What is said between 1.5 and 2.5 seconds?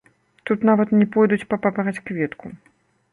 па папараць-кветку.